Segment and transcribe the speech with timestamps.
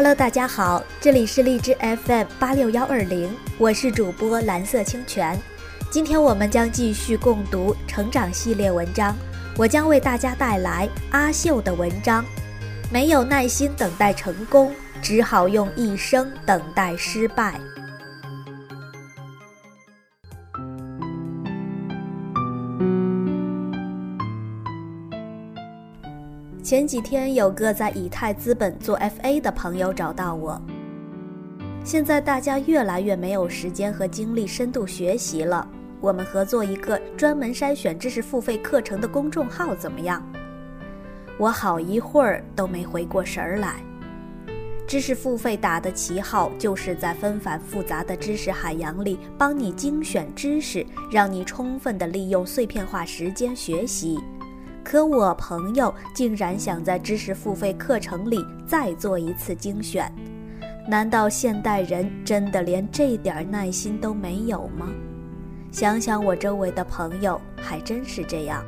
[0.00, 5.38] Hello，大家好，这里是荔枝 FM 八六幺二零，我是主播蓝色清泉。
[5.90, 9.14] 今天我们将继续共读成长系列文章，
[9.58, 12.24] 我将为大家带来阿秀的文章。
[12.90, 17.60] 没有耐心等待成功，只好用一生等待失败。
[26.70, 30.56] 前几天有个在以太资本做 FA 的朋友找到我。
[31.82, 35.68] 现在大家越来越没有时间和精力深度学习了，
[36.00, 40.24] 我们合作一个专门筛选知识付费课程的公众号怎么样？
[41.40, 43.74] 我好一会儿都没回过神儿来。
[44.86, 54.20] 知识付费打的旗号就是在纷繁复杂的知识海洋里帮你精选知识，让你充分的利用碎片化时间学习。
[54.82, 60.12] 可我朋友竟然想在知识付费课程里再做一次精选，
[60.88, 64.88] 难道现代人真的连这点耐心都没有吗？
[65.70, 68.64] 想想我周围的朋友，还真是这样。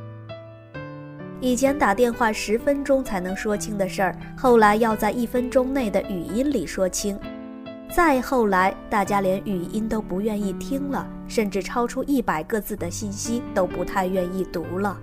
[1.40, 7.16] 以前打电话十分钟才能说清的事儿，后来要在一分钟内的语音里说清；
[7.92, 14.96] 再后来，大家连语音都不愿意听了，甚至超出一百个字的信息都不太愿意读了。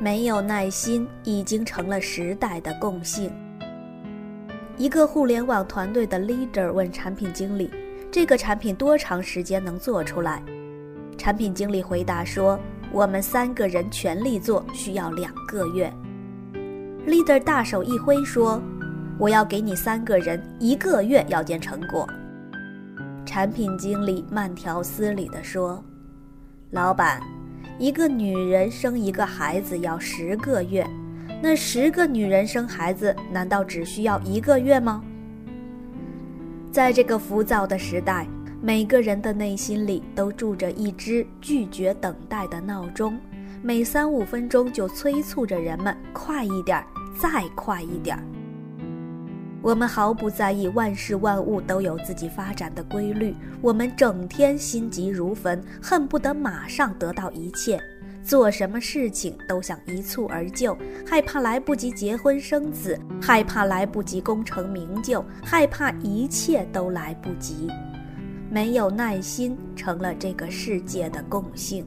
[0.00, 3.30] 没有耐心已经成了时代的共性。
[4.78, 7.70] 一个互联网团队的 leader 问产品经理
[8.10, 10.42] ：“这个产品多长时间能做出来？”
[11.18, 12.58] 产品经理回答说
[12.90, 15.92] ：“我们三个人全力做，需要两个月。
[17.06, 18.58] ”leader 大手一挥说
[19.20, 22.08] ：“我要给你三个人一个月要见成果。”
[23.26, 25.84] 产品经理慢条斯理地说
[26.72, 27.20] ：“老板。”
[27.80, 30.86] 一个女人生一个孩子要十个月，
[31.42, 35.02] 那十个女人生孩子难道只需要一个月吗？
[36.70, 38.26] 在这个浮躁的时代，
[38.60, 43.18] 每个人的内心里都住着一只拒绝等待的闹钟，
[43.62, 46.84] 每三五分钟就催促着人们快一点，
[47.18, 48.22] 再快一点。
[49.62, 57.78] 我们毫不在意万事万物都有自己发展的规律，我们整天心急如焚，恨不得马上得到一切，
[58.22, 60.74] 做什么事情都想一蹴而就，
[61.06, 67.68] 害怕来不及结婚生子，害怕来不及功成名就，害怕一切都来不及，
[68.50, 71.86] 没有耐心成了这个世界的共性。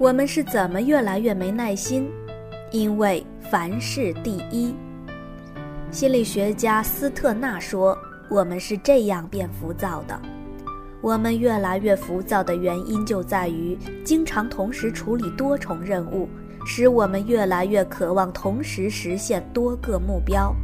[0.00, 2.08] 我们是怎么越来越没耐心？
[2.70, 4.72] 因为凡事第一。
[5.90, 7.98] 心理学家斯特纳说
[8.30, 10.16] ：“我们是这样变浮躁的。
[11.00, 16.28] 我们越来越浮躁的原因就在于经常同时处理多重任务，
[16.64, 20.54] 使我们越来越渴望同时实现多个目标。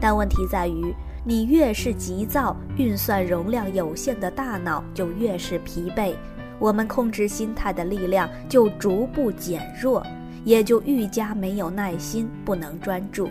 [0.00, 6.14] 但问题在于，你越是急躁，运算容量有限的大脑就越是疲惫。”
[6.58, 10.04] 我们控制心态的力量就逐步减弱，
[10.44, 13.28] 也就愈加没有耐心，不能专注。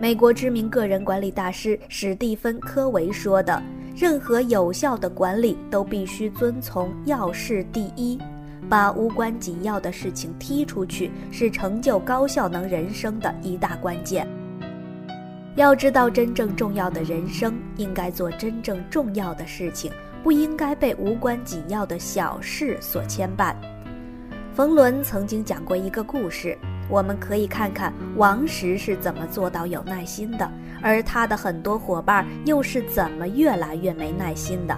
[0.00, 3.62] 美国知名个人管理大师史蒂芬·科维说的
[3.96, 8.18] ：“任何有效的管理都必须遵从要事第一，
[8.68, 14.26] 把无关紧要的事情踢出去，是成就高效能人生的一大关键。
[15.54, 19.90] 要知道，真正重要的人生应该做真正重要的事情。”
[20.24, 23.54] 不应该被无关紧要的小事所牵绊。
[24.54, 26.56] 冯仑曾经讲过一个故事，
[26.88, 34.74] 我们可以看看王石是怎么做到有耐心的，而他的很多伙伴又是怎么越来越没耐心的。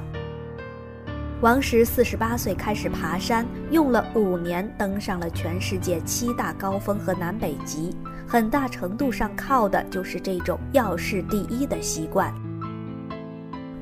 [1.42, 7.94] 王石四十八岁开始爬山，用了五年登上了全世界七大高峰和南北极，
[8.26, 12.34] 很大程度上靠的就是这种要事第一的习惯。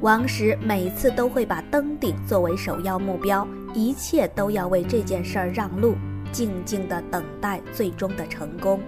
[0.04, 5.94] 王石每次都会把登顶作为首要目标，一切都要为这件事儿让路，
[6.30, 8.78] 静静地等待最终的成功。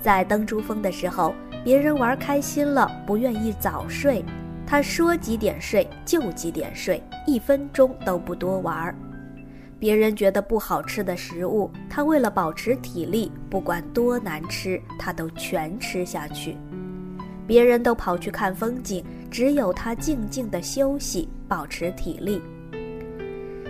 [0.00, 1.34] 在登珠峰的时候，
[1.64, 4.24] 别人玩开心了，不愿意早睡，
[4.64, 8.96] 他说几点睡就几点睡，一分钟都不多玩。
[9.76, 16.56] 别人觉得不好吃的食物，他为了保持体力，不管多难吃，他都全吃下去。
[17.52, 19.04] 别人都跑去看风景。
[19.30, 22.40] 只有他静静的休息，保持体力。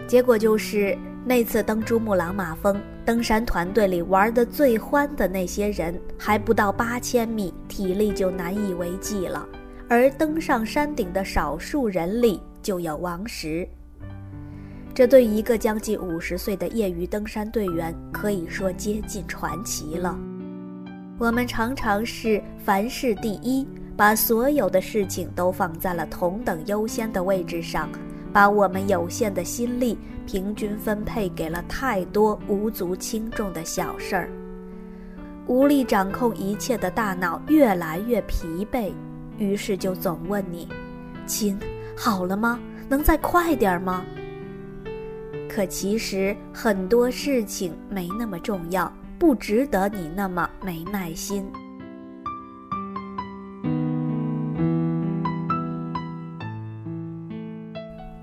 [0.07, 9.49] 结果就是那次登珠穆朗玛峰，登山团队里玩的最欢的那些人，还不到八千米，体力就难以为继了。
[9.89, 13.69] 而登上山顶的少数人里，就有王石。
[14.95, 20.17] 这对一个将近五十岁的业余登山队员可以说接近传奇了。
[21.23, 23.65] 我们常常是凡事第一，
[23.97, 27.89] 把所有的事情都放在了同等优先的位置上，
[28.33, 29.97] 把我们有限的心力
[30.27, 34.29] 平均分配给了太多无足轻重的小事儿，
[35.47, 38.91] 无力掌控一切的大脑越来越疲惫，
[39.39, 40.67] 于是就总问你
[41.25, 41.57] ：“亲，
[41.97, 42.59] 好了吗？
[42.89, 44.05] 能再快点吗？”
[45.49, 48.93] 可其实很多事情没那么重要，
[49.23, 51.49] 不值得你那么没耐心。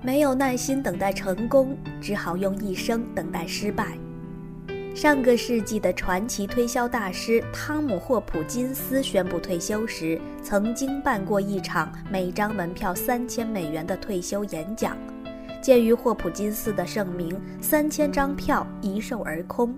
[0.02, 3.96] 没有耐心等待成功，只好用一生等待失败。
[4.94, 14.94] 上个世纪的传奇推销大师汤姆·霍普金斯宣布退休时，曾经办过一场每张门票三千美元的退休演讲。
[15.62, 19.74] 鉴于霍普金斯的盛名，三千张票一售而空。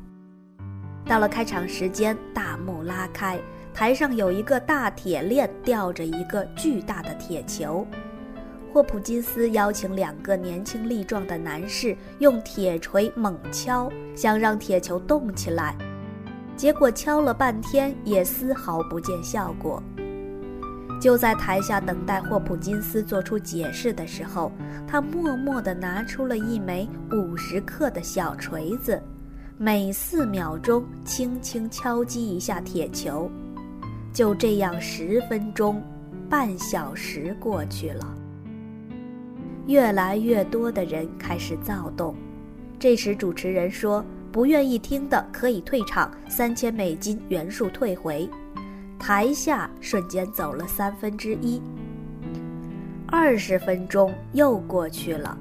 [1.06, 3.38] 到了开场时间，大幕拉开，
[3.75, 7.87] 台上有一个大铁链吊着一个巨大的铁球。
[8.72, 15.76] 霍普金斯邀请两个年轻力壮的男士用铁锤猛敲，想让铁球动起来。
[16.56, 19.82] 结果敲了半天也丝毫不见效果。
[21.00, 24.52] 就在台下等待霍普金斯做出解释的时候，
[24.87, 29.02] 他默默地拿出了一枚五十克的小锤子，
[29.58, 33.31] 每四秒钟轻轻敲击一下铁球。
[34.12, 35.82] 就这样，十分钟、
[36.28, 38.14] 半小时过去了，
[39.66, 42.14] 越来越多的人开始躁动。
[42.78, 48.28] 这时，主持人说：“不愿意听的可以退场，三千美金原数退回。”
[48.98, 51.62] 台下瞬间走了三分之一，
[53.06, 55.38] 二十分钟又过去了，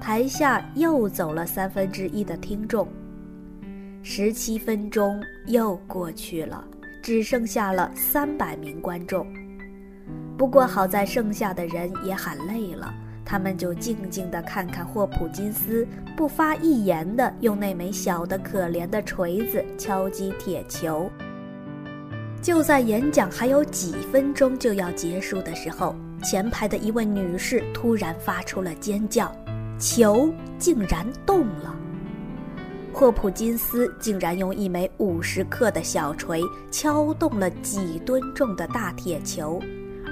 [0.00, 2.86] 台下又走了三分之一的听众。
[4.04, 6.62] 十七分钟又过去了，
[7.00, 9.24] 只剩下了三百名观众。
[10.36, 12.92] 不过好在剩下的人也喊累了，
[13.24, 21.08] 他们就静静地看看霍普金斯不发一言地用那枚小的可怜的锤子敲击铁球。
[22.42, 25.94] 就在演讲还有几分钟就要结束的时候，
[26.24, 29.32] 前排的一位女士突然发出了尖叫，
[29.78, 30.28] 球
[30.58, 31.78] 竟然动了。
[32.92, 39.60] 霍普金斯竟然用一枚五十克的小锤敲动了几吨重的大铁球，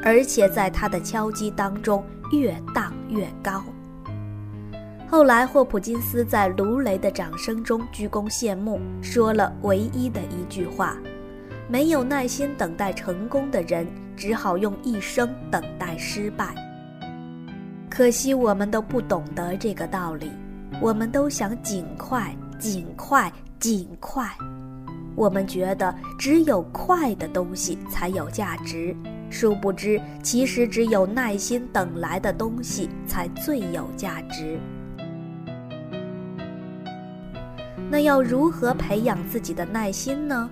[0.03, 3.63] 而且在他的敲击当中越荡越高。
[5.09, 10.97] 后来，霍普金斯在如雷的掌声中鞠躬谢幕，说了唯一的一句话。
[11.69, 13.87] 没有耐心等待成功的人，
[14.17, 16.53] 只好用一生等待失败。
[17.89, 20.31] 可惜我们都不懂得这个道理，
[20.81, 24.27] 我们都想尽快、尽快、尽快。
[25.15, 28.97] 我们觉得只有快的东西才有价值，
[29.29, 34.59] 殊不知，其实只有耐心等来的东西才最有价值。
[37.91, 40.49] 那要如何培养自己的耐心呢？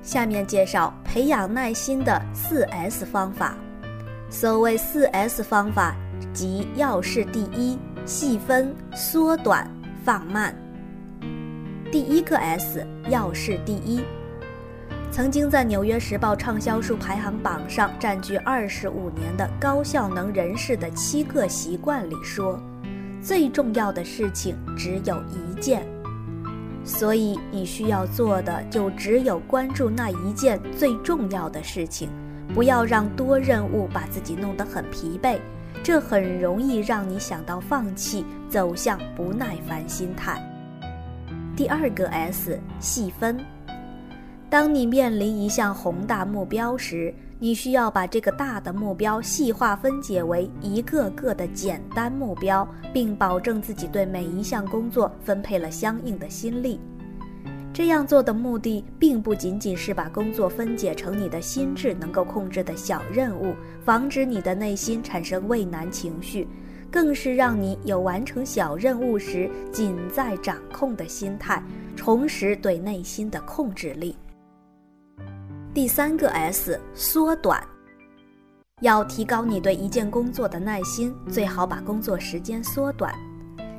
[0.00, 3.54] 下面介绍培养耐心的四 S 方法。
[4.30, 5.94] 所谓四 S 方法，
[6.32, 9.70] 即要事第一、细分、缩短、
[10.02, 10.54] 放慢。
[11.92, 14.00] 第一个 S，要事第一。
[15.10, 22.58] 曾经在《纽约时报》畅销书排行榜上占据二十五年的高效能人士的七个习惯里说，
[23.20, 25.86] 最重要的事情只有一件。
[26.82, 32.08] 所以你需要做的就只有关注那一件最重要的事情，
[32.54, 35.38] 不要让多任务把自己弄得很疲惫，
[35.82, 40.42] 这很容易让你想到放弃，走向不耐烦心态。
[41.56, 43.38] 第二个 S 细分，
[44.48, 47.14] 当你面临一项宏大目标时。
[47.40, 56.80] 你需要把这个大的目标细化分解为一个个的简单目标，并保证自己对每一项工作分配了相应的心力。
[57.78, 63.54] 这样做的目的，并不仅仅是把工作分解成你的心智能够控制的小任务，
[63.84, 66.48] 防止你的内心产生畏难情绪，
[66.90, 71.62] 更是让你有完成小任务时仅在掌控的心态，
[71.94, 74.16] 重拾对内心的控制力。
[75.72, 77.64] 第三个 S 缩短，
[78.80, 83.14] 要提高你对一件工作的耐心，最好把工作时间缩短。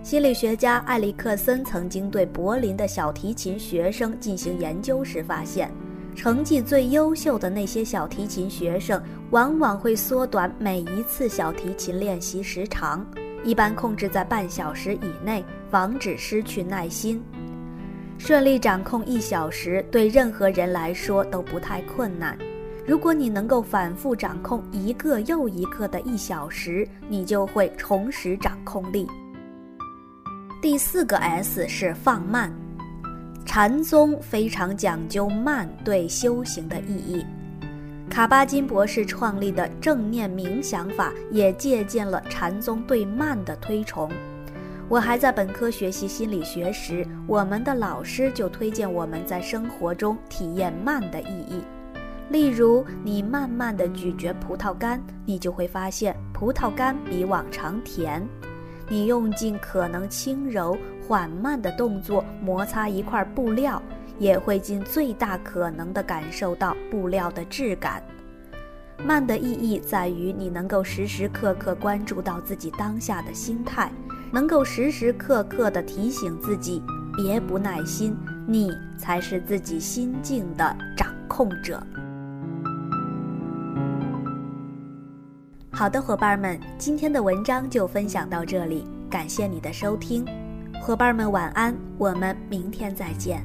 [0.02, 5.70] 心理学家埃里克森曾经对柏林的小提琴学生进行研究时发现，
[6.16, 9.02] 成绩最优秀的那些小提琴学生，
[9.32, 13.06] 往往会缩短每一次小提琴练习时长，
[13.44, 17.22] 一般控制在半小时以内，防止失去耐心。
[18.18, 22.38] 顺利掌控一小时，对任何人来说都不太困难。
[22.88, 29.06] 如果你能够反复掌控一个又一个的一小时，你就会重拾掌控力。
[30.62, 32.52] 第四个 S 是放慢。
[33.46, 37.26] 禅宗非常讲究慢对修行的意义。
[38.10, 44.12] 卡巴金博士创立的正念冥想法也借鉴了禅宗对慢的推崇。
[44.90, 51.64] 我还在本科学习心理学时，我们的老师就推荐我们在生活中体验慢的意义。
[52.30, 58.22] 例如，你慢慢地咀嚼葡萄干，你就会发现葡萄干比往常甜。
[58.90, 60.78] 你用尽可能轻柔
[61.08, 63.82] 缓慢的动作摩擦一块布料，
[64.18, 68.04] 也会尽最大可能地感受到布料的质感。
[69.06, 73.92] 慢的意义在于你能够时时刻刻关注到自己当下的心态。
[74.32, 76.84] 能够时时刻刻地提醒自己，
[77.18, 78.16] 别不耐心，
[78.48, 81.82] 你才是自己心境的掌控者。
[85.80, 90.26] 好的，伙伴们，今天的文章就分享到这里，感谢你的收听，
[90.82, 93.42] 伙伴们晚安，我们明天再见。